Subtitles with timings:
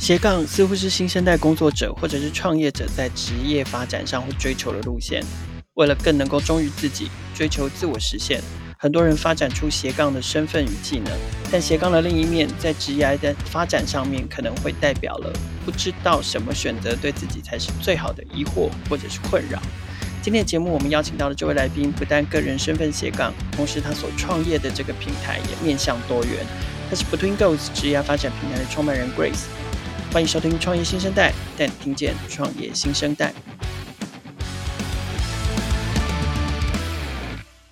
[0.00, 5.22] 斜杠似乎是新生代工作者或者是创业者在职业发展上会追求的路线。
[5.74, 8.40] 为了更能够忠于自己，追求自我实现，
[8.78, 11.12] 很多人发展出斜杠的身份与技能。
[11.52, 15.30] 但斜杠的另一面，在职业的发展上面，可能会代表了
[15.66, 19.60] 不知道什么选择对自己才是最好的疑惑或者是困扰。
[20.22, 26.46] 今天的节目，我们邀请到的这位来宾，不但个人身份斜杠，同时他所创业的这个平台也面向多元。
[26.88, 29.44] 他是 Between Goals 职业发展平台的创办人 Grace。
[30.12, 33.32] 欢迎收听创业新生代，带你听见创业新生代。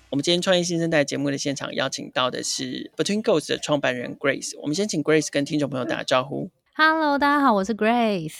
[0.09, 4.57] 我们今天创业新生代节目的现场邀请到的是 Between Goals 的创办人 Grace。
[4.61, 6.49] 我们先请 Grace 跟听众朋友打个招呼。
[6.75, 8.35] Hello，大家好，我是 Grace。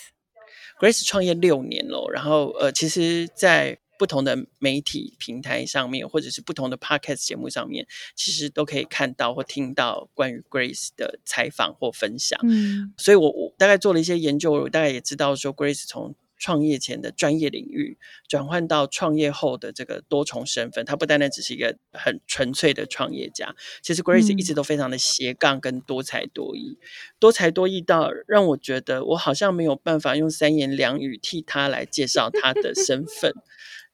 [0.79, 7.85] Grace 创业六年了，然后呃，其实，在不同的媒体平台上面，或者是不同的 Podcast 节目上面，
[8.15, 12.39] 其实都可以看到或听到关于 Grace 的采访或分享。
[12.43, 17.97] 嗯，所以我我大概做了一些研究，我大概也知道说，Grace 从创业前的专业领域
[18.29, 26.87] 转换到创业后的这个多重身份，他不单单只是一个很纯粹的创业家，其实 Grace 一直都非常的斜杠跟多才多艺，嗯、
[27.19, 33.33] 多才多艺到让我觉得我好像没有办法用三言两语替他来介绍他的身份。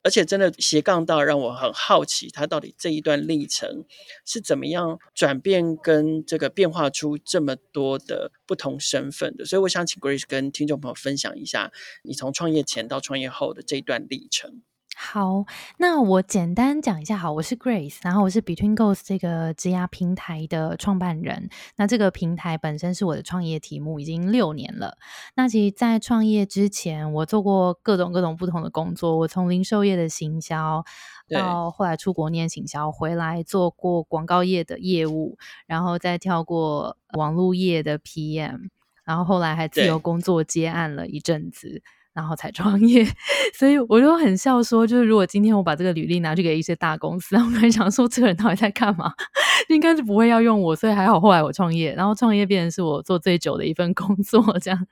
[0.06, 3.84] 而且真的斜杠到让我很好奇，他到底这一段历程
[4.24, 9.44] 是怎么样转变跟这个变化出这么多的不同身份的。
[9.46, 11.72] 所以我想请 Grace 跟听众朋友分享一下
[12.04, 14.62] 你从创业前到创业后的这一段历程。
[14.98, 15.46] 好，
[15.78, 17.18] 那我简单讲一下。
[17.18, 21.50] 好，我是 Grace，然后我是 Between Goals 这个职涯平台的创办人。
[21.76, 24.98] 那这个平台本身是我的创业题目，已经六年了。
[25.36, 29.18] 那其实，在创业之前，我做过各种各种不同的工作。
[29.18, 30.86] 我从零售业的行销，
[31.30, 35.38] 到后来出国念行销，回来做过广告业的业务，
[35.68, 38.70] 然后再跳过网络业的 PM，
[39.04, 41.84] 然后后来还自由工作接案了一阵子。
[42.16, 43.06] 然后才创业，
[43.54, 49.14] 所以我就很笑说，就是如果今天我把这个履历拿去给一些大公司，然 后我很想说，这个人到底在干嘛？
[49.68, 54.88] 应该是不会要用我，所以还好后来我创业，然后创业变成是我做最久的一份工作，这样。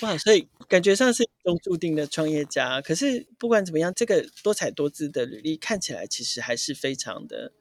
[0.00, 2.80] 哇，所以感觉上是一种注定的创业家。
[2.80, 7.52] 可是不管怎么样，这个多彩多姿的履历看起来其实还是非常的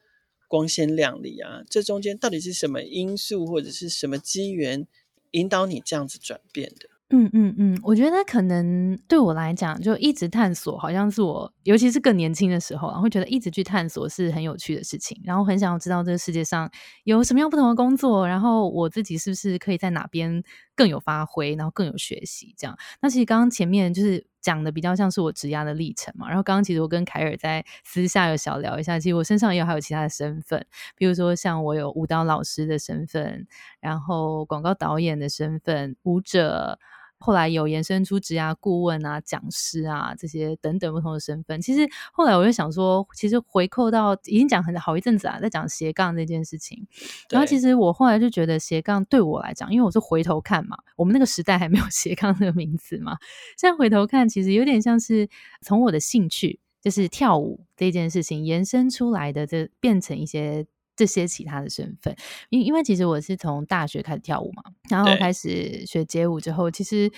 [0.47, 1.61] 光鲜亮丽啊。
[1.69, 4.87] 这中间到底是什么因素或者是什么机缘
[5.31, 6.89] 引导你这样子转变的？
[7.13, 16.71] 嗯嗯嗯，我觉得可能对我来讲，就一直探索，好像是我，尤其是更年轻的时候，会觉得一直去探索是很有趣的事情，然后很想要知道这个世界上
[17.03, 20.41] 有什么样不同的工作，然后我自己是不是可以在哪边
[20.73, 22.77] 更有发挥，然后更有学习这样。
[23.01, 33.45] 那其实刚刚前面就是讲的比较像是我职涯的历程嘛，然后刚刚其实我跟凯尔在私下有小聊一下，其实我身上也有还有其他的身份，比如说像我有舞蹈老师的身份，
[33.81, 36.79] 然后广告导演的身份，舞者。
[37.21, 41.61] 后来有延伸出职涯顾问啊、讲师啊这些等等不同的身份。
[41.61, 46.85] 其实后来我就想说，其实回扣到已经讲很好一阵子啊，在讲斜杠这件事情。
[47.29, 53.15] 然后其实我后来就觉得斜杠对我来讲，因为我是回头看嘛，我们那个时代还没有 斜杠这个名词嘛。
[53.55, 55.29] 现在回头看，其实有点像是
[55.61, 60.65] 从我的兴趣，就是跳舞这件事情延伸出来的，这变成一些。
[61.01, 62.15] 这些其他的身份，
[62.49, 67.11] 因因为其实我是从大学开始跳舞嘛，然后开始学街舞之后，其实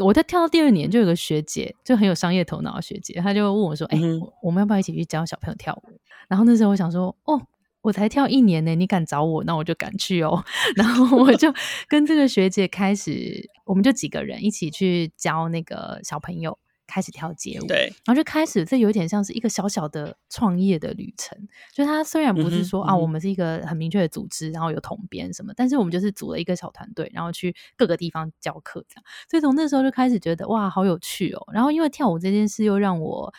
[0.00, 7.40] 我在跳到第二年，就有个学姐，就很有商业头脑的学姐，她就问我说：“哎、嗯欸，我们要不要一起去教小朋友跳舞？”然后那时候我想说：“哦，
[7.80, 10.44] 我才跳一年呢，你敢找我，那我就敢去哦。”
[10.74, 11.54] 然后我就
[11.86, 16.58] 跟这个学姐开始，我们就几个人一起去教那个小朋友。
[16.88, 21.38] 开始跳街舞，对，然后就开始，这有点像是一个小小的创业的旅程。
[21.72, 29.04] 就他虽然不是说、嗯、啊，我们是一个很明确的组织，然后有统编什么，但是我们就是组了一个小团队，然后去各个地方教课这样。
[29.30, 31.46] 所以从那时候就开始觉得哇，好有趣哦。
[31.52, 33.34] 然后因为跳舞这件事又让我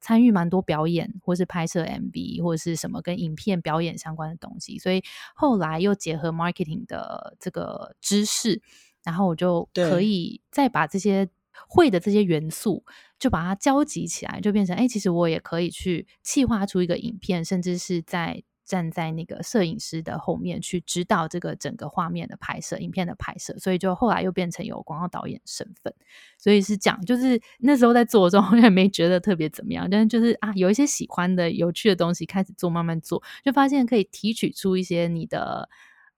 [0.00, 4.78] 参与蛮多表演，或是拍摄 MV 或者是什么跟影片表演相关的东西。
[4.78, 5.02] 所以
[5.34, 8.62] 后来又结合 marketing 的这个知识，
[9.02, 11.28] 然后我就可以再把这些。
[11.68, 12.84] 会的这些元素，
[13.18, 23.58] 就把它交集起来，就变成哎，其实我也可以去企划出一个影片，甚至是在站在那个摄影师的后面去指导这个整个画面的拍摄、影片的拍摄。
[23.58, 25.92] 所以就后来又变成有广告导演身份。
[26.38, 35.68] 所以是讲，就是那时候在做的时候， 好像也没觉得特别怎么样，但就是啊，有一些喜欢的、有趣的东西开始做，慢慢做，就发现可以提取出一些你的。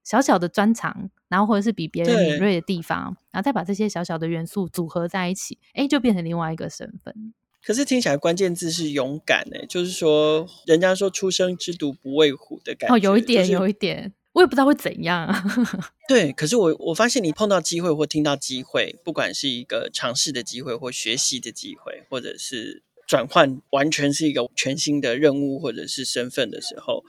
[0.04, 7.32] 小小的专长，然后或者是比别人敏锐的地方，然后再把这些小小的元素组合在一起，哎，就变成另外一个身份。
[7.66, 12.94] 可是听起来关键字是勇敢，哎，就是说，人家说初生之犊不畏虎的感觉。
[12.94, 14.12] 哦，有一点，就是、有一点。
[14.34, 15.44] 我也不知道会怎样啊。
[16.06, 27.04] 对，可是我我发现你碰到机会或听到机会，不管是一个尝试的机会或学习的机会，或者是转换完全是一个全新的任务或者是身份的时候，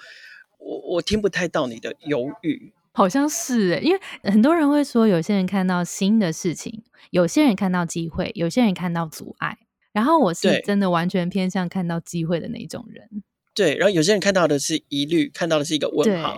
[0.60, 2.72] 我我听不太到你的犹豫。
[2.96, 6.82] 好像是诶，因为很多人会说，有些人看到新的事情，
[7.12, 9.58] 有些人看到机会，有些人看到阻碍。
[9.92, 13.24] 然后我是真的完全偏向看到机会的那一种人。
[13.54, 16.38] 对，然后有些人看到的是疑虑，看到的是一个问号，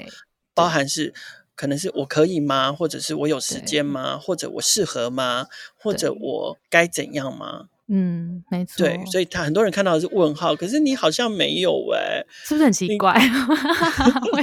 [0.53, 1.13] 包含是
[1.55, 2.71] 可能是我可以吗？
[2.71, 4.17] 或者是我有时间吗？
[4.17, 5.47] 或者我适合吗？
[5.75, 7.69] 或者我该怎样吗？
[7.89, 8.85] 嗯，没错。
[8.85, 13.13] 对，所以他很多人看到的是问号，可是你好像没有哎、欸，是不是很奇怪？
[14.33, 14.39] 我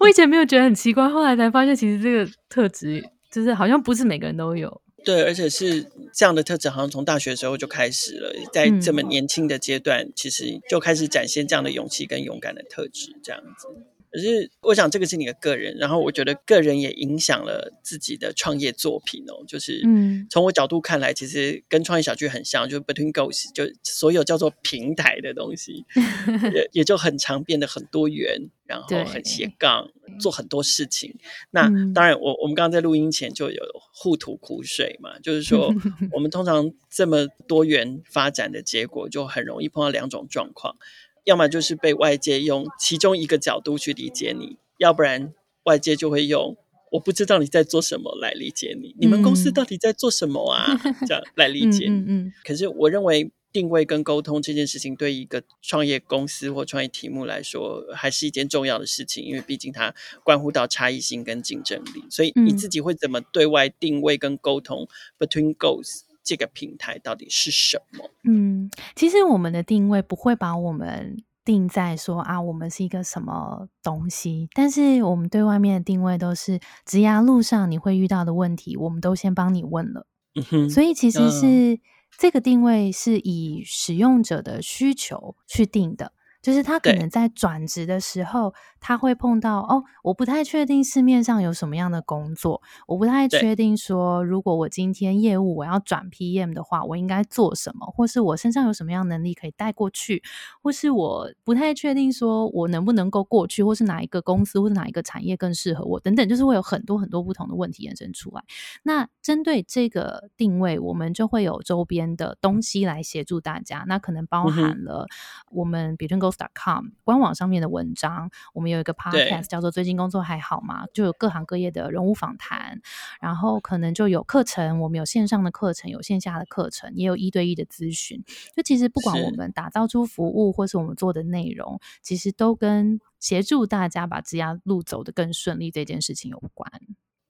[0.00, 4.80] 我以前没有觉得很奇怪，后来才发现其实这个特质就是好像不是每个人都有。
[5.04, 5.84] 对，而且是
[6.14, 13.66] 这样的特质，好像从大学的时候就开始了，在这么年轻的阶段，嗯、其实就开始展现这样的勇气跟勇敢的特质，这样子。
[14.12, 19.42] 可是，我想这个是你的个人，然后我觉得个人也影响了自己的创业作品哦。
[19.48, 19.82] 就是，
[20.28, 25.86] 从我角度看来，其实跟创业小剧很像，就是 Between Ghosts，就所有叫做平台的东西，
[26.52, 29.88] 也也就很常变得很多元，然后很斜杠，
[30.20, 31.14] 做很多事情。
[31.50, 33.62] 那当然我，我我们刚刚在录音前就有
[33.94, 35.72] 互吐苦水嘛，就是说，
[36.12, 40.76] 我们通常这么多元发展的结果，就很容易碰到两种状况。
[41.24, 45.32] 要么就是被外界用其中一个角度去理解你，要不然
[45.64, 46.56] 外界就会用
[46.92, 48.88] 我不知道你在做什么来理解你。
[48.88, 50.66] 嗯、你们公司到底在做什么啊？
[51.06, 52.04] 这样来理解你。
[52.06, 62.02] 嗯可是我认为定位跟沟通这件事情，对一个创业公司或创业题目来说，还是一件重要的事情，因为毕竟它关乎到差异性跟竞争力。
[62.10, 64.88] 所以你自己会怎么对外定位跟沟通
[65.18, 66.04] ？Between Ghosts。
[66.22, 68.10] 这个平台到底是什么？
[68.24, 74.48] 嗯，其实我们的定位不会把我们定在说啊，我们是一个什么东西。
[74.54, 80.06] 但是我们对外面的定位都是，职涯路上你会遇到的问题，我们都先帮你问了。
[80.34, 81.80] 嗯哼，所以其实是、嗯、
[82.18, 86.12] 这个定位是以使用者的需求去定的。
[86.42, 100.22] 就是他可能在转职的时候，他会碰到哦，我不太确定市面上有什么样的工作，我不太确定说，如果我今天业务我要转 PM 的话，我应该做什么，或是我身上有什么样能力可以带过去，
[100.62, 108.42] 或是我不太确定说我能不能够过去，或是哪一个公司或是哪一个产业更适合我等等，就是会有很多很多不同的问题延伸出来。
[108.82, 115.06] 那针对这个定位，我们就会有周边的东西来协助大家，那可能包含了
[115.52, 122.80] 我们比如说 com 官网上面的文章，我们有一个 podcast 叫做“最近工作还好吗”，就有各行各业的人物访谈，
[123.20, 128.22] 然后可能就有课程，我们有线上的课程，有线下的课程，也有一对一的咨询。
[128.56, 136.70] 就其实不管我们打造出服务，或是我们做的内容，其实都跟协助大家把职涯路走得更顺利这件事情有关。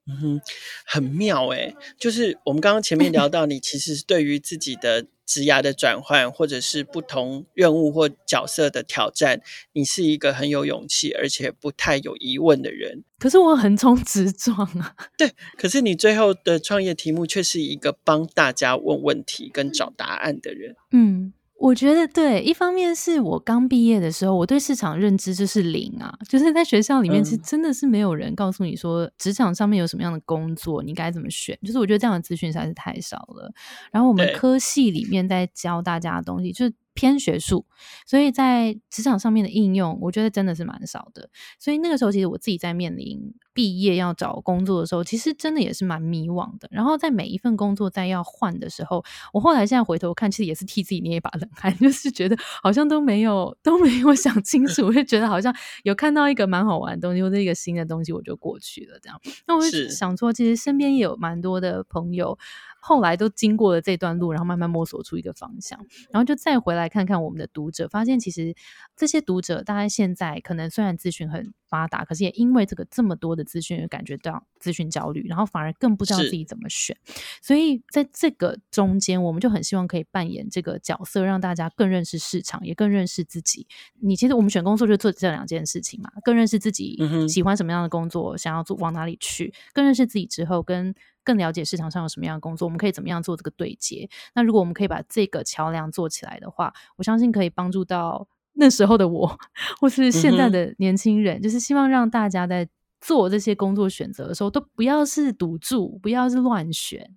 [0.07, 0.41] 嗯哼，
[0.85, 9.41] 很妙诶，就是我们刚刚前面聊到，你其实是对于自己的职涯的转换，或者是不同任务或角色的挑战，
[9.75, 13.05] 你是一个很有勇气，而且不太有疑问的人。
[13.21, 14.97] 可是我横冲直撞啊！
[15.17, 20.75] 对，可是你最后的创业题目却是一个帮大家问问题跟找答案的人。
[20.91, 21.33] 嗯。
[21.63, 33.53] 我觉得对，一方面是我刚毕业的时候，我对市场认知就是零啊，就是在学校里面是真的是没有人告诉你说职场上面有什么样的工作，你该怎么选，就是我觉得这样的资讯实在是太少了。
[33.93, 36.75] 然后我们科系里面在教大家的东西，就是。
[36.95, 37.65] 偏学术，
[38.07, 41.29] 所以在职场上面的应用，我觉得真的是蛮少的。
[41.59, 46.69] 所以那个时候，其实我自己在面临毕业要找工作的时候，其实真的也是蛮迷惘的。
[46.71, 59.19] 然后在每一份工作在要换的时候，我后来现在回头看，其实也是替自己捏一把冷汗， 就是觉得好像都没有都没有想清楚， 我就觉得好像有看到一个蛮好玩的东西或者一个新的东西，我就过去了这样。
[59.47, 62.39] 那我就想说，其实身边也有蛮多的朋友。
[62.85, 65.79] 后来都经过了这段路，然后慢慢摸索出一个方向，
[66.11, 68.53] 然后就再回来看看我们的读者，发现其实
[68.97, 76.97] 这些读者大概现在可能虽然资讯很发达，可是也因为这个这么多的资讯而感觉到资讯焦虑，然后反而更不知道自己怎么选。
[77.41, 83.69] 所以在这个中间，我们就很希望可以扮演这个角色，让大家更认识市场，也更认识自己。
[84.01, 86.99] 你其实我们选工作就做这两件事情嘛，更认识自己
[87.29, 90.93] 喜欢什么样的工作，想要做往哪里去，更认识自己之后跟。
[91.25, 94.09] 更了解市场上有什么样的工作，我们可以怎么样做这个对接？
[94.35, 99.39] 那如果我们可以把这个桥梁做起来的话，我相信可以帮助到 那时候的我，
[99.81, 102.69] 或是现在的年轻人，嗯、就是希望让大家在
[103.01, 107.15] 做这些工作选择的时候，都不要是赌注，不要是乱选。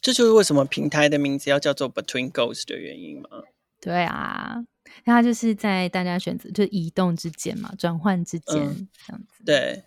[0.00, 3.28] 这就是为什么平台的名字要叫做 Between Ghosts 的原因吗？
[3.80, 4.64] 对啊，
[5.04, 9.44] 它就是在大家选择就移动之间嘛，转换之间、嗯、这样子。
[9.44, 9.84] 对。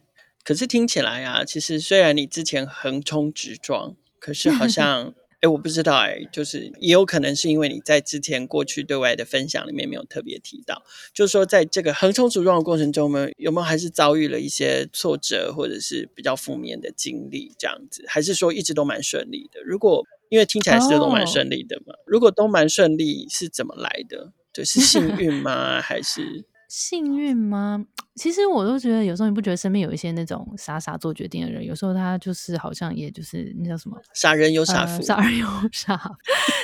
[0.51, 5.13] 可是听起来啊，其实虽然你之前横冲直撞，可是好 像。
[5.41, 10.83] 哎，我不知道哎，就是也有可能是因为你在之前过去对外的分享里面没有特别提到，
[11.15, 19.59] 就是说在这个横冲直撞的过程中呢，有没有还是遭遇了一些挫折或者是比较负面的经历这样子，还是说一直都蛮顺利的？
[19.63, 24.33] 如果因为听起来是都蛮顺利的嘛，如果都蛮顺利是怎么来的？
[24.53, 25.81] 就是幸运吗？
[25.81, 26.45] 还是？
[26.71, 27.85] 幸运吗？
[28.15, 35.99] 其实我都觉得，有时候你不觉得身边有一些那种傻傻做决定的人，有时候他就是好像也就是那叫什么傻人有傻福，呃、傻人有傻。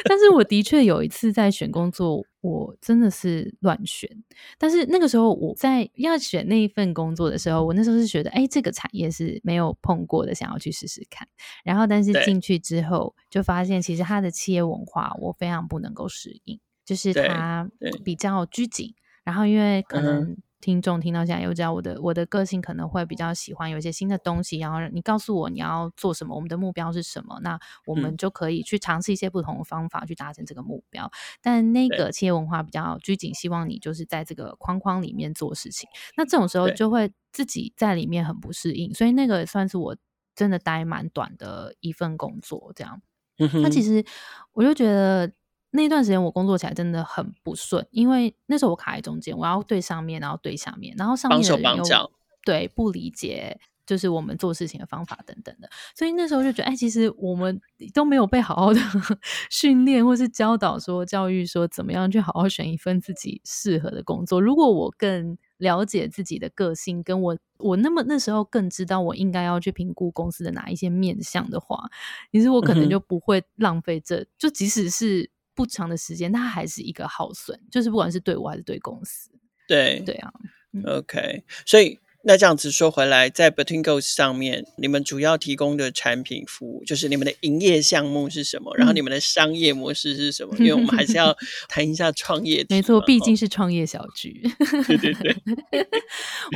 [0.06, 4.10] 但是我的确有一次在选工作，我真的是乱选。
[4.58, 11.28] 但是那个时候我在要选那一份工作的时候，我那时候是觉得，哎，这个产业是没有碰过的，想要去试试看。
[11.66, 17.70] 然后，但是进去之后就发现，其实他的企业文化我非常不能够适应，就是他
[18.06, 18.94] 比较拘谨。
[19.28, 31.12] 然后，因为可能听众听到现在又知道我的我的个性可能会比较喜欢有一些新的东西，然后你告诉我你要做什么，我们的目标是什么，那我们就可以去尝试一些不同的方法去达成这个目标。
[31.42, 35.90] 但那个企业文化比较拘谨，希望你就是在这个框框里面做事情。
[36.16, 39.98] 那这种时候就会自己在里面很不适应，所以那个算是我
[40.36, 42.72] 真的待蛮短的一份工作。
[42.74, 43.02] 这样，
[43.62, 44.06] 那其实
[44.54, 45.30] 我就觉得。
[45.72, 52.12] 那段时间我工作起来真的很不顺，因为那时候我卡在中间，我要对上面，然后对下面，然后上面的人又帮手帮，
[52.46, 57.60] 对，不理解，就是我们做事情的方法等等的，所以那时候就觉得，哎，其实我们
[57.94, 58.80] 都没有被好好的
[59.52, 64.42] 训练或是教导说教育说怎么样去好好选一份自己适合的工作。
[64.42, 71.90] 如果我更了解自己的个性，跟我我那么那时候更知道我应该要去评估公司的哪一些面向的话，
[72.32, 75.30] 其实我可能就不会浪费这，嗯、就即使是。
[75.58, 79.30] 不长的时间，它还是一个耗损，就是不管是对我还是对公司。
[79.68, 80.32] 对对啊
[80.86, 82.00] ，OK，所以。
[82.28, 88.76] 那这样子说回来，在 Between Goals 上面，你们主要提供的产品服务，就是你们的营业项目是什么？
[88.76, 90.54] 然后你们的商业模式是什么？
[90.60, 91.34] 嗯、因为我们还是要
[91.70, 92.66] 谈一下创业。
[92.70, 94.42] 没错，毕竟是创业小局。
[94.90, 95.34] 对对对。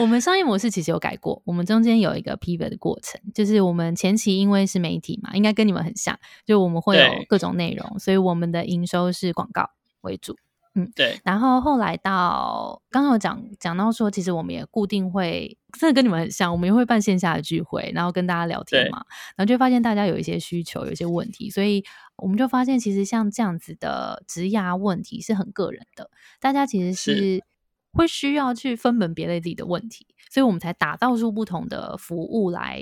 [0.01, 9.69] 我们商业模式其实有改过，我们中间有一个 pivot 的过程，就是我们前期因为是媒体嘛，应该跟你们很像，就我们会有各种内容，所以我们的营收是广告
[10.01, 10.35] 为主。
[10.73, 11.19] 嗯，对。
[11.25, 19.03] 然后后来到刚刚有讲讲到说，其实我们也固定会，真的跟你们很像，我们也会办线下的聚会，然后跟大家聊天嘛。
[19.35, 21.83] 然后就发现大家有一些需求，有一些问题，所以
[22.15, 26.09] 我们就发现，其实像这样子的职涯问题是很个人的，
[26.39, 27.43] 大家其实是
[27.91, 32.81] 会需要去分门别类自己的问题，所以我们才打造出不同的服务来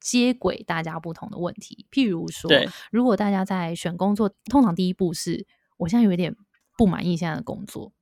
[0.00, 1.86] 接轨大家不同的问题。
[1.92, 2.50] 譬如说，
[2.90, 6.34] 如果大家在选工作，通常第一步是，我现在有一点。
[6.78, 7.92] 不满意现在的工作，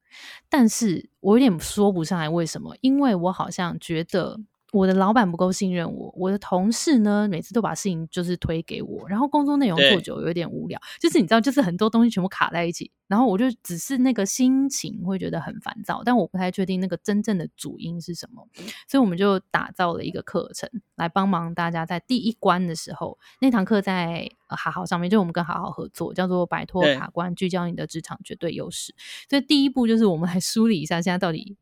[0.50, 4.38] 但是我有点说不上来为什么，因为我好像觉得
[4.72, 12.90] 我的老板不够信任我，我的同事呢，每次都把事情就是推给我，然后工作内容做久有点无聊，就是你知道，就是很多东西全部卡在一起。
[13.06, 18.44] 然后我就只是那个心情会觉得很烦躁，但我不太确定那个真正的主因是什么，
[18.88, 28.92] 所以我们就打造了一个课程来帮忙大家在第一关的时候，那堂课在好好上面，就我们跟好好合作，叫做摆脱卡关，聚焦你的职场绝对优势。
[29.30, 31.56] 所以第一步就是我们来梳理一下现在到底。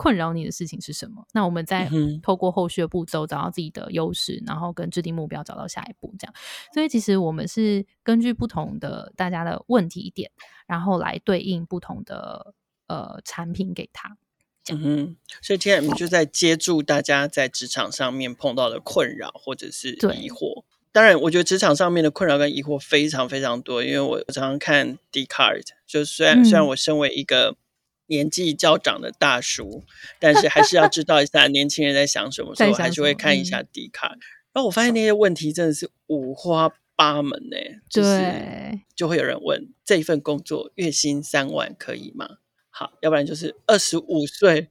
[0.00, 1.22] 困扰你的事情是什么？
[1.34, 1.86] 那我们再
[2.22, 6.14] 透过后续的步骤找到自己的优势，然后跟制定目标，找到下一步。
[6.18, 6.34] 这样，
[6.72, 10.30] 所以其实我们是根据不同的大家的问题点，
[10.66, 12.54] 然后来对应不同的
[12.86, 14.16] 呃产品给他。
[14.70, 20.64] 嗯哼，所以今天我们就在接住大家在职场上面碰到的困扰或者是疑惑。
[20.92, 27.56] 当然，我觉得职场上面的困扰跟疑惑非常非常多，因为我常常看 Dcard，就虽然、嗯、虽然我身为一个。
[28.10, 29.84] 年纪较长的大叔，
[30.18, 34.08] 但是还是要知道一下 年轻人在想什么，所以我还是会看一下迪卡。
[34.52, 37.56] 然后我发现那些问题真的是五花八门呢，
[37.88, 38.20] 就是
[38.96, 42.28] 就会有人问这一份工作月薪三万可以吗？
[42.68, 44.68] 好，要不然就是二十五岁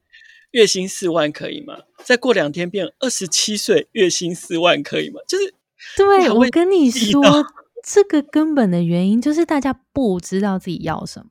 [0.50, 1.78] 月薪四万可以吗？
[2.04, 5.20] 再过两天变二十七岁月薪四万可以吗？
[5.26, 5.54] 就是
[5.96, 7.22] 对，我跟你说，
[7.82, 11.30] 这个根本的原因就是大家不知道自己要什么。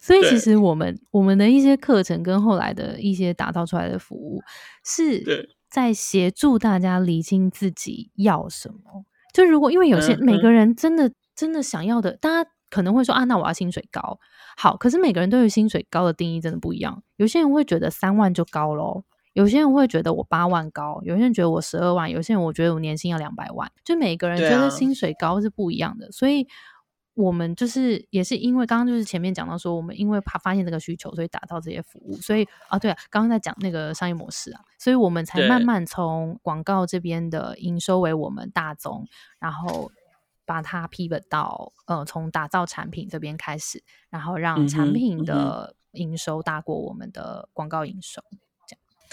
[0.00, 4.40] 所以其实我们我们的一些课程跟后来的一些打造出来的服务，
[4.84, 9.04] 是在协助大家理清自己要什么。
[9.32, 14.18] 就如果因为有些每个人真的真的想要的，大家可能会说啊，那我要薪水高。
[14.56, 17.02] 好，可是每个人对于薪水高的定义真的不一样。
[17.16, 23.70] 有些人会觉得三万就高咯，有些人会觉得我八万高，有些人觉得我十二万，有些人我觉得我年薪要两百万。
[23.84, 26.46] 就每个人觉得薪水高是不一样的，所以。
[27.14, 32.16] 我们就是也是因为刚刚就是前面讲到说，我们因为怕发现这个需求，所以打造这些服务。
[32.16, 39.06] 所以啊，对啊，刚刚在讲那个商业模式啊，所以我们才慢慢从广告这边的营收为我们大宗，
[39.38, 39.92] 然后
[40.44, 48.22] 把它 pivot 到呃，从打造产品这边开始，然后让产品的营收大过我们的广告营收。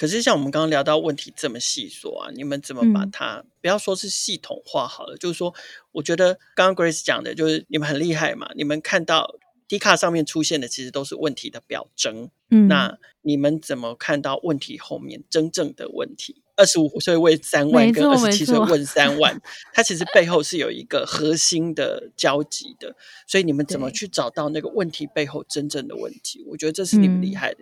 [0.01, 5.15] 可是像我们刚刚聊到问题这么细说啊，你们怎么把它、嗯、不要说是系统化好了？
[5.15, 5.53] 就是说，
[5.91, 8.49] 我觉得刚刚 Grace 讲的，就是你们很厉害嘛。
[8.55, 9.35] 你们看到
[9.67, 12.31] D 卡上面出现的，其实都是问题的表征。
[12.49, 16.41] 嗯，那你们怎么看到问题后面真正的问题？
[16.55, 19.39] 二十五岁问三万，跟二十七岁问三万，
[19.71, 22.95] 它其实背后是有一个核心的交集的。
[23.27, 26.43] 所以你们怎么去找到那个问题背后真正的问题？
[26.47, 27.59] 我觉得这是你们厉害的。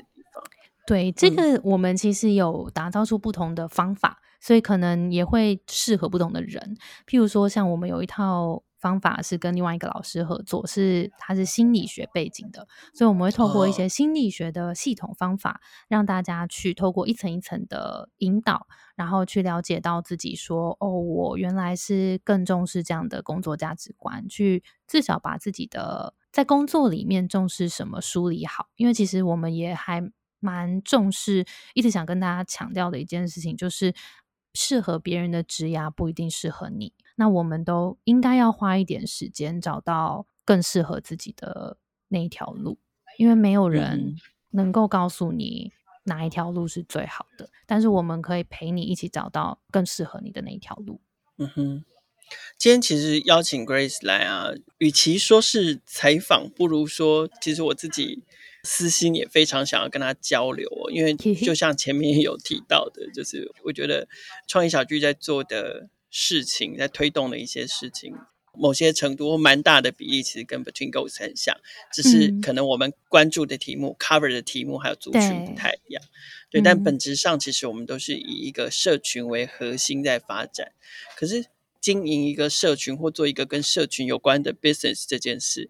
[0.89, 6.75] 对，这个我们其实有打造出不同的方法，嗯，所以可能也会适合不同的人。
[7.05, 18.65] 譬如说，像我们有一套方法是跟另外一个老师合作，是他是心理学背景的，所以我们会透过一些心理学的系统方法，让大家去透过一层一层的引导，
[18.95, 30.11] 然后去了解到自己说，哦，我原来是更重视这样的工作价值观，去至少把自己的在工作里面重视什么梳理好，因为其实我们也还。
[30.39, 33.93] 蛮重视，一直想跟大家强调的一件事情，就是
[34.53, 36.93] 适合别人的职涯不一定适合你。
[37.15, 41.77] 那我们都应该要花一点时间，找到更适合自己的
[42.07, 42.79] 那一条路，
[43.17, 44.15] 因为没有人
[44.51, 45.73] 能够告诉你
[46.05, 51.01] 哪一条路是最好的，但是我们可以陪你一起找到更适合你的那一条路。
[51.37, 51.85] 嗯哼，
[52.57, 58.23] 今天其实邀请 Grace 来啊，与其说是采访，不如说其实我自己。
[58.63, 64.07] 私心也非常想要跟他交流哦，因为就像前面有提到的，就是我觉得
[64.47, 68.13] 创意小聚在做的事情，在推动的一些事情，
[68.53, 71.55] 某些程度或蛮大的比例，其实跟 Between Goals 很像，
[71.93, 76.03] 只是可能我们关注的题目、嗯、cover 的题目还有族群不太一样，
[76.49, 80.73] 对，对，但本质上其实我们都是以一个社群为核心在发展。
[81.15, 81.45] 可是
[81.79, 85.69] 经营一个社群或做一个跟社群有关的 business 这件事，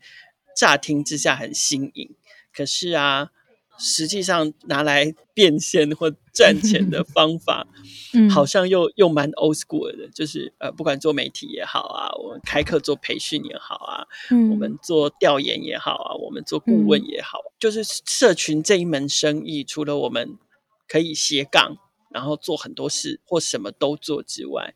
[0.55, 2.15] 乍听之下很新颖。
[2.53, 3.29] 可是啊，
[3.77, 7.67] 实际上拿来变现或赚钱的 方法，
[8.13, 10.09] 嗯，好像又又蛮 old school 的。
[10.09, 20.37] 就是呃，不管做媒体也好啊，我们开课做培训也好啊，嗯，我们做调研也好啊，我们做顾问也好，嗯，就是社群这一门生意，除了我们
[20.87, 21.77] 可以斜杠，
[22.11, 24.73] 然后做很多事或什么都做之外，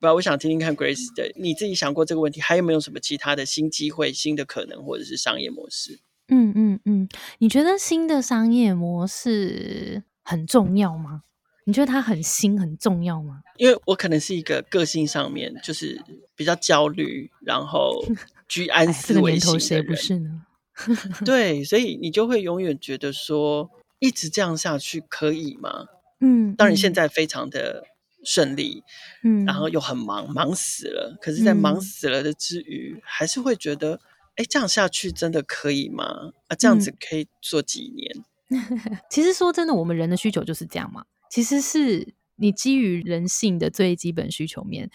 [0.00, 6.00] 不然我想听听看 Grace 的，你自己想过这个问题，还有没有什么其他的新机会、新的可能，或者是商业模式？
[6.28, 7.08] 嗯嗯嗯，
[7.38, 11.22] 你觉得新的商业模式很重要吗？
[11.66, 13.40] 你觉得它很新很重要吗？
[13.58, 16.00] 因为我可能是一个个性上面就是
[16.34, 18.02] 比较焦虑，然后
[18.48, 20.42] 居安思危型的人，谁不是呢？
[21.24, 25.86] 对，所以你就会永远觉得说，一直这样下去可以吗？
[26.20, 27.84] 嗯，当然现在非常的
[28.24, 28.82] 顺利，
[29.22, 31.18] 嗯，然后又很忙，忙死了。
[31.20, 34.00] 可是，在忙死了的之余，嗯，还是会觉得。
[34.36, 36.32] 哎，这样下去真的可以吗？
[36.48, 38.24] 啊，这样子可以做几年？
[38.50, 41.04] 嗯、 其实说真的，我们人的需求就是这样嘛。
[41.30, 44.90] 其实是你基于人性的最基本需求面，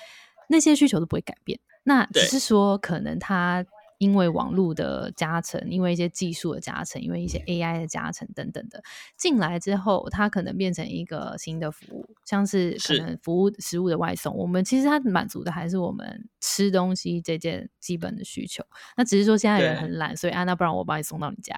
[0.49, 1.59] 那些需求都不会改变。
[1.83, 3.65] 那只是说，可能它。
[3.99, 8.81] 因为网络的加成，因为一些技术的加成，因为一些 AI 的加成等等的
[9.15, 14.35] 进来之后，它可能变成一个新的服务，像是可能服务食物的外送。
[14.35, 18.63] 我们其实它满足的还是我们吃东西这件基本的需求。
[18.97, 21.53] 那只是说现在人很懒，所以啊，那不然我帮你送到你家。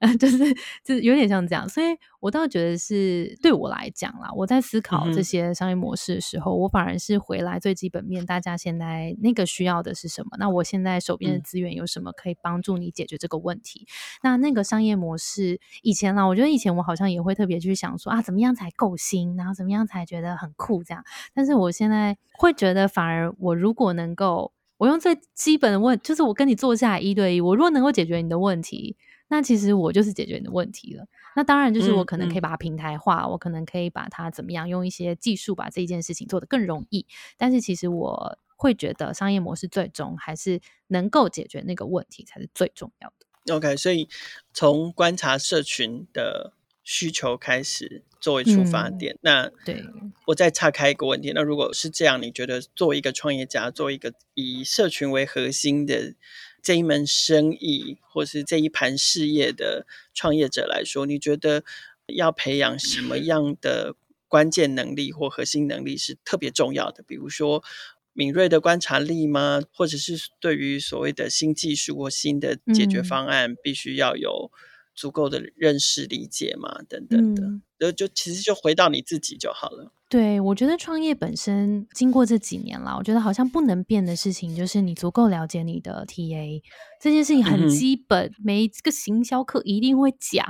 [0.18, 0.38] 就是
[0.82, 1.88] 就是有点像这样，所以
[2.20, 10.30] 我倒觉得是对我来讲啦，我在思考这些商业模式的时候，嗯、我反而是回来最基本面，大家现在那个需要的是什么？
[10.38, 13.86] 那我现在手边的资源有什么可以帮助你解决这个问题？
[14.22, 21.04] 嗯、那那个商业模式以前啦，我觉得以前我好像也会特别去想说啊，怎么样才够新，然后怎么样才觉得很酷这样。
[21.34, 28.96] 但是我现在会觉得，反而我如果能够，我用最基本的问，就是我跟你坐下来一对一，我如果能够解决你的问题。
[29.28, 31.04] 那其实我就是解决你的问题了。
[31.36, 37.06] 那当然就是我可能可以把它平台化，嗯嗯、我可能可以把它怎么样用一些技术把这件事情做得更容易。
[37.36, 43.54] 但是其实我会觉得商业模式最终还是能够解决那个问题才是最重要的。
[43.54, 44.08] OK，所以
[44.54, 49.14] 从观察社群的需求开始作为出发点。
[49.14, 49.84] 嗯、那对
[50.26, 56.14] 我再岔开一个问题，那如果是这样，你觉得作为一个创业家，作为一个以社群为核心的？
[56.62, 61.64] 这一门生意，或是这一盘事业的创业者来说，你觉得
[62.08, 63.96] 要培养什么样的
[64.28, 67.02] 关键能力或核心能力是特别重要的？
[67.02, 67.64] 比如说，
[68.12, 69.62] 敏锐的观察力吗？
[69.72, 74.52] 或者是对于所谓的新技术或新的解决方案，必须要有
[74.94, 76.82] 足够的认识理解吗？
[76.86, 79.90] 等等的，嗯、就就其实就回到你自己就好了。
[80.10, 86.60] 对，我觉得创业本身经过这几年了，我觉得好像不能变的事情就是你足够了解你的 TA
[87.00, 90.44] 这件事情很基本，嗯、每一个行销课一定会讲。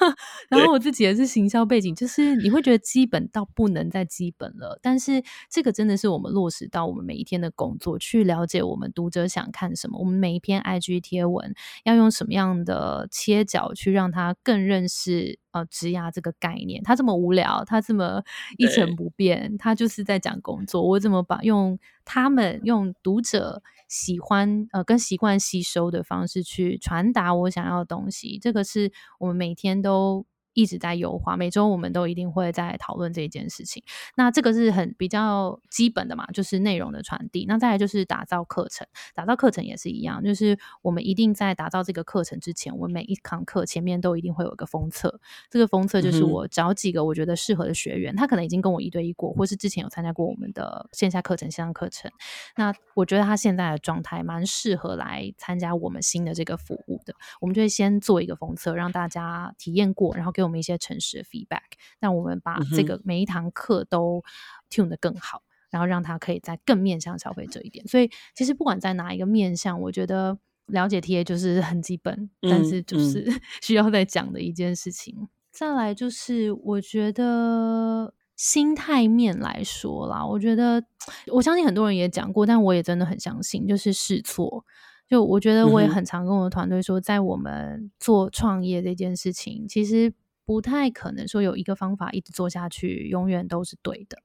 [0.50, 15.38] 然后我自己也是行销背景，就是你会觉得基本到不能再基本了，但是这个真的是我们落实到我们每一天的工作，去了解我们读者想看什么，我们每一篇 IG 贴文要用什么样的切角去让他更认识。
[15.56, 18.22] 呃，职涯这个概念，他这么无聊，他这么
[18.58, 20.82] 一成不变，他就是在讲工作。
[20.82, 28.38] 我怎么把用他们用读者喜欢呃跟习惯吸收的方式去传达我想要的东西？
[28.38, 30.26] 这个是我们每天都。
[30.56, 33.82] 一直在优化，每周我们都一定会在讨论这件事情。
[34.16, 37.44] 那这个是很比较基本的嘛，就是内容的传递。
[37.46, 45.20] 那再来就是打造课程，打造课程也是一样，就是我们一定在打造这个课程之前，我们每一堂课前面都一定会有一个封测。
[45.50, 52.10] 这个封测就是我找几个我觉得适合的学员，嗯、他可能已经跟我一对一过，或是之前有参加过我们的线下课程、线上课程。
[52.56, 57.14] 那我觉得他现在的状态蛮适合来参加我们新的这个服务的。
[57.42, 60.56] 我们就会先做一个封测，让大家体验过，然后给我。
[60.56, 64.22] 们一些诚实的 feedback，让我们把这个每一堂课都
[64.70, 67.86] tune 得更好，嗯、然后让它可以在更面向消费者一点。
[67.88, 73.26] 所以其实不管在哪一个面向，我觉得了解 TA 就是很基本，嗯、但是就 是
[73.60, 75.16] 需要再讲的一件事情。
[75.18, 80.80] 嗯、再来就是我觉得心态面来说啦，我觉得
[81.32, 84.64] 我相信很多人也讲过，但我也真的很相信，就是试错。
[85.08, 90.14] 就我觉得我也很常跟我的团队说，在我们做创业这件事情，其实。
[90.46, 94.16] 不太可能说有一个方法一直做下去，永远都是对的。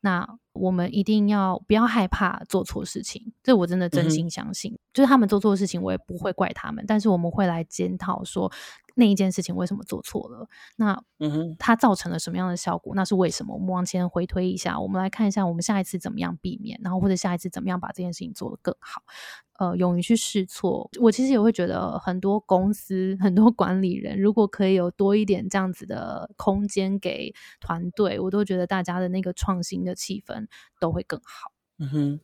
[0.00, 4.72] 那我们一定要不要害怕做错事情，这我真的真心相信。
[4.72, 8.50] 嗯、就是他们做错事情，我也不会怪他们，但是我们会来检讨说
[8.98, 10.48] 那一件事情为什么做错了。
[10.76, 12.94] 那嗯哼，它造成了什么样的效果？
[12.96, 13.54] 那是为什么？
[13.54, 19.02] 我们往前回推一下，我们来看一下我们下一次怎么样避免，然后或者下一次怎么样把这件事情做得更好。
[19.60, 30.46] 呃，勇于去试错，我其实也会觉得很多公司、很多管理人，如果可以有多一点这样子的空间给团队，我都觉得大家的那个创新的气氛
[30.80, 31.52] 都会更好。
[31.78, 32.20] 嗯哼，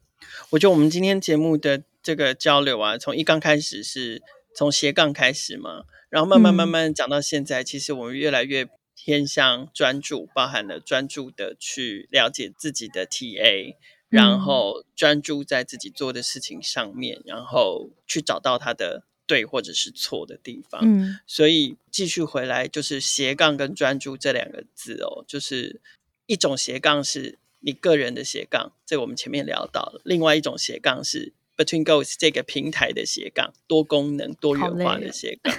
[0.51, 4.23] 我觉得我们今天节目的这个交流啊，从一刚开始是
[4.55, 13.77] 从斜杠开始嘛，然后慢慢慢慢讲到现在，嗯、其实我们越来越偏向专注，包含了专注的去了解自己的 TA。
[14.11, 20.83] 然后专注在自己做的事情上面，然后去找到他的对或者是错的地方。
[20.85, 25.81] 嗯，所以继续回来就是斜杠跟专注这两个字哦，就是
[26.27, 35.55] 一种斜杠是你个人的斜杠，这我们前面聊到了；另外一种斜杠是 Between Goals 这个平台的斜杠，多功能多元化的斜杠。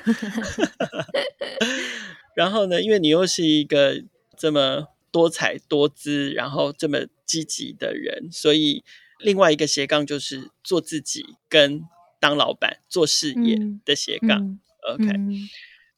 [2.36, 4.04] 然后呢，因为你又是一个
[4.38, 4.88] 这么。
[5.16, 8.84] 多彩多姿，然后这么积极的人，所以
[9.20, 11.82] 另外一个斜杠就是做自己跟
[12.20, 14.44] 当老板做事业的斜杠。
[14.44, 14.60] 嗯、
[14.94, 15.48] OK，、嗯、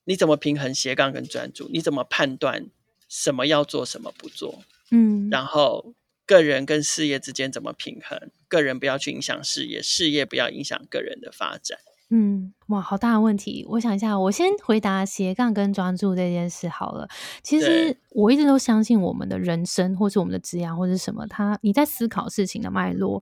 [0.04, 1.68] 你怎么平衡斜杠跟专注？
[1.74, 2.70] 你怎么判断
[3.10, 4.64] 什么要做，什么不做？
[4.92, 5.96] 嗯，然后
[6.28, 8.30] 个人跟事业之间怎么平衡？
[8.48, 11.80] 个人不要去影响事业，事业不要影响个人的发展。
[12.10, 13.66] 嗯，哇，好大的问题！
[13.68, 17.10] 我想一下，我先回答斜杠跟专注这件事好了。
[17.44, 23.22] 其实我一直都相信，我们的人生或是我们的职业或者什么，它你在思考事情的脉络，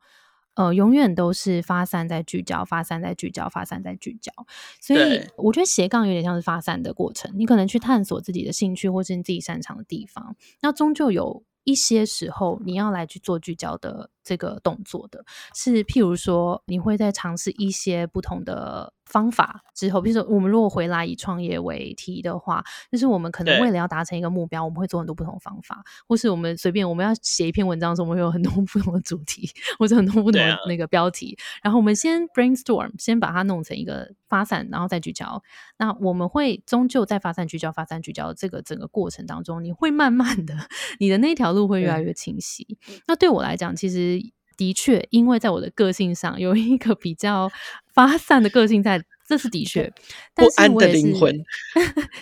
[0.53, 4.31] 呃，永远都是发散在聚焦，发散在聚焦，发散在聚焦。
[4.79, 14.09] 所以我觉得斜杠有点像是发散的过程，你可能去探索自己的兴趣或是你自己擅长的地方，那终究有一些时候你要来去做聚焦的。
[14.25, 35.43] 这个动作的是，譬如说，你会在尝试一些不同的方法之后，比如说，我们如果回来以创业为题的话，就是我们可能为了要达成一个目标，我们会做很多不同的方法，或是我们随便我们要写一篇文章的时候，我们会有很多不同的主题，或者很多不同的那个标题，然后我们先 brainstorm，先把它弄成一个发散，然后再聚焦。
[35.77, 40.55] 那我们会终究在发散聚焦、发散聚焦这个整个过程当中，你会慢慢的，
[40.99, 42.79] 你的那条路会越来越清晰。
[43.07, 44.14] 那对我来讲，其实。
[44.57, 47.51] 的确，因为在我的个性上有一个比较
[47.93, 49.91] 发散的个性在，这是的确。
[50.33, 51.43] 但是我也是，不安的灵魂。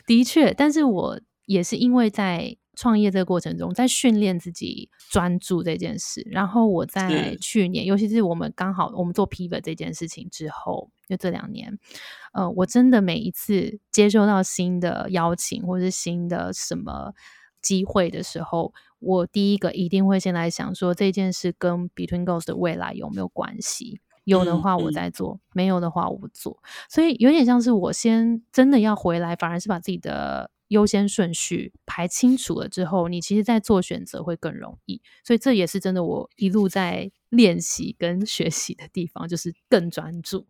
[0.06, 6.28] 的确，但是我也是因为在创业这个过程中，在训练自己专注这件事。
[6.32, 11.78] 然后我在去年，尤其是我们刚好我们做 Pivot 这件事情之后，就这两年，
[12.34, 17.14] 呃，我真的每一次接收到新的邀请或是新的什么。
[17.64, 24.02] 机会的时候，我第一个一定会先来想说这件事跟 Between Goals 的未来有没有关系？
[24.26, 26.62] 有的话我再做，嗯嗯、没有的话我不做。
[26.88, 35.02] 所以有点像是我先真的要回来，反而是把自己的优先顺序排清楚了之后，你其实在做选择会更容易。
[35.26, 40.46] 所以这也是真的，我一路在练习跟学习的地方，就是更专注。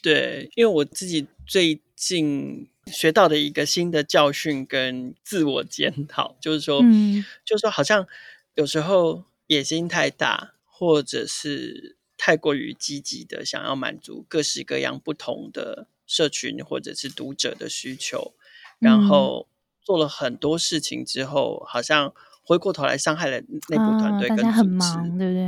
[0.00, 8.06] 对，因为我自己最近学到的一个新的教训跟自我检讨，就是说，嗯，就是说，好像
[8.54, 18.34] 有时候野心太大，或者是太过于积极的想要满足各式各样不同的社群或者是读者的需求，
[18.78, 19.48] 然后
[19.80, 22.12] 做了很多事情之后，好像。
[22.42, 25.39] 回过头来伤害了内部团队跟组织，对不对？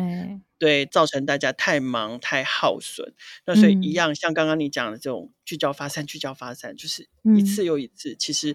[0.62, 3.12] 对，造成大家太忙太耗损。
[3.46, 8.12] 那所以一样，嗯、像刚刚你讲的这种聚焦发散，聚焦发散，就是一次又一次。
[8.12, 8.54] 嗯、其实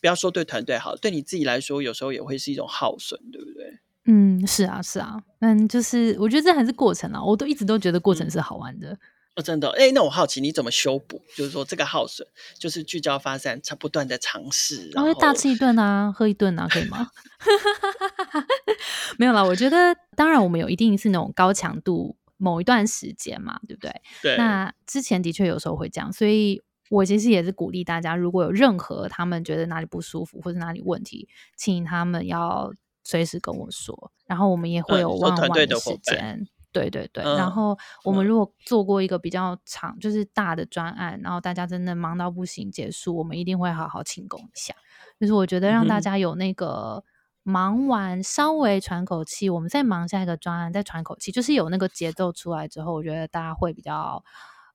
[0.00, 3.78] 不要说对团队好，对你自己来说，有时候也会是一种耗损，对不对？
[4.06, 5.22] 嗯，是啊，是啊。
[5.38, 8.88] 嗯，就是我觉得这还是过程啊，我都一直都觉得过程是好玩的。
[8.92, 8.98] 嗯
[9.36, 11.20] 哦，真的，哎，那我好奇你怎么修补？
[11.36, 12.26] 就是说这个耗损，
[12.58, 17.10] 就是聚焦发散，它不断的尝试，然后大吃一顿啊，喝一顿啊，可以吗？
[19.18, 23.94] 没有啦，我觉得当然我们有一定是那种高强度某一段时间嘛，对不对？
[24.22, 24.36] 对。
[24.38, 32.72] 那之前的确有时候会这样，所以我其实也是鼓励大家，如果有任何他们觉得哪里不舒服或者哪里问题，请他们要
[33.04, 36.48] 随时跟我说，然后我们也会有万万的时间。
[36.76, 44.74] 对对对，嗯、然后我们如果做过一个比较长，嗯、就是大的专案，然后大家真的忙到不行结束，我们一定会好好庆功一下。
[45.18, 47.02] 就是我觉得让大家有那个
[47.42, 54.22] 忙完稍微喘口气，嗯、我们再忙下一个专案再喘口气，就是有那个节奏出来之后，我觉得大家会比较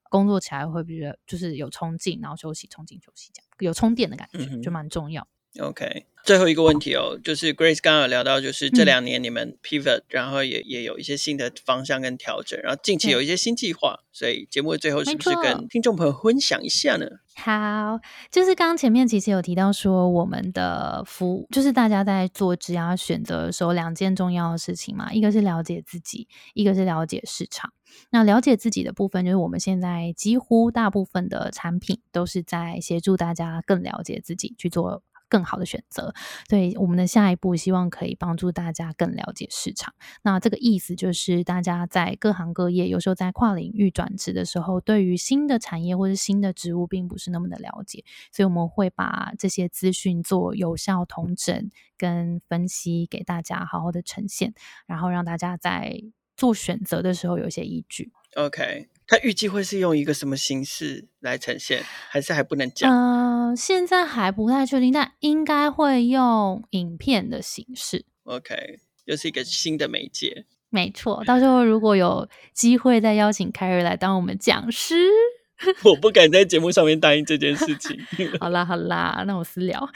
[0.10, 5.28] 工作起来会比较就是有冲劲，然后休息冲劲休息这样有充电的感觉，嗯、就蛮重要。
[5.60, 17.06] OK，最后一个问题哦，就是 Grace 刚刚有聊到，就是这两年你们 pivot，、嗯、然后也也有一些新的方向跟调整，然后近期有一些新计划，嗯、所以节目的最后是不是跟听众朋友分享一下呢？
[17.36, 18.00] 好，
[18.32, 27.74] 就是刚刚前面其实有提到说，我们的服务就是大家在做职业选择的时候，两件重要的事情嘛，一个是了解自己，一个是了解市场。
[28.12, 35.04] 那了解自己的部分，就是我们现在几乎大部分的产品都是在协助大家更了解自己去做。
[35.32, 36.14] 更好的选择，
[36.50, 39.94] 所以我们的下一步希望可以帮助大家更了解市场。
[40.22, 54.54] 那这个意思就是，大家在各行各业，有时候在跨领域转职的时候，对于新的产业或者新的职务，并不是那么的了解，所以我们会把这些资讯做有效统整跟分析给大家，好好的呈现，
[54.86, 56.04] 然后让大家在
[56.36, 58.12] 做选择的时候有一些依据。
[58.36, 58.90] OK。
[59.12, 62.90] 他预计会是用一个什么形式来呈现，还是还不能讲？
[62.90, 68.06] 嗯、呃，现在还不太确定，但应该会用影片的形式。
[68.24, 70.46] OK，又是一个新的媒介。
[70.70, 74.96] 没错， 到时候如果有机会再邀请凯瑞来当我们讲师，
[75.84, 78.00] 我不敢在节目上面答应这件事情。
[78.40, 79.90] 好啦好啦，那我私聊。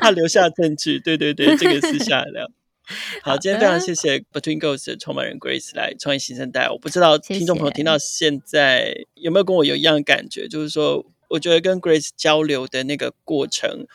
[0.00, 2.50] 他留下证据，对对对，这个私下聊。
[3.22, 6.68] 好，今天非常谢谢 Between Goals 的创办人 Grace 来创业新生代。
[6.70, 13.86] 我不知道听众朋友听到现在有没有跟我有一样的感觉，就是说，我觉得跟 Grace 交流的那个过程，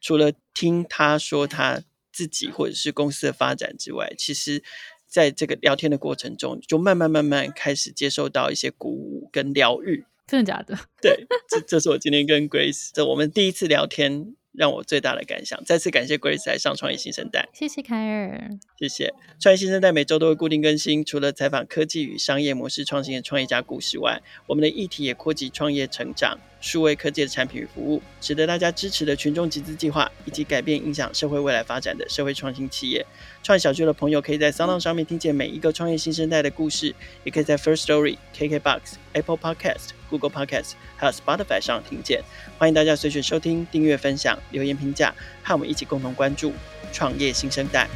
[0.00, 4.62] 除了听他说他自己或者是公司的发展之外，其实
[5.06, 10.04] 在这个聊天的过程中，就慢慢慢慢开始接受到一些鼓舞跟疗愈。
[10.26, 10.78] 真的假的？
[11.00, 14.34] 对，这这是我今天跟 Grace 这我们第一次聊天。
[14.52, 19.12] 让我最大的感想，再次感谢 Grace 来上创业新生代，谢谢凯尔，谢谢。
[19.40, 33.04] 创业新生代每周都会固定更新，除了采访科技与商业模式创新的创业家故事外，我们的议题也扩及创业成长、数位科技的产品与服务，值得大家支持的群众集资计划，以及改变影响社会未来发展的社会创新企业。
[33.42, 38.80] 创业小聚的朋友可以在 Sound 上面听见每一个创业新生代的故事，也可以在 First Story、KKBox、
[39.14, 39.90] Apple Podcast。
[40.08, 42.22] Google Podcast 还有 Spotify 上听见，
[42.58, 46.52] 欢迎大家随时收听、订阅、分享、留言、评价，和我们一起共同关注
[46.92, 47.88] 创业新生代。